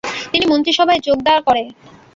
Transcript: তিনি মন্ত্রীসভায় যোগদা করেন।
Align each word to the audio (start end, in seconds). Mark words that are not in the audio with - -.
তিনি 0.31 0.45
মন্ত্রীসভায় 0.45 1.01
যোগদা 1.07 1.33
করেন। 1.47 1.67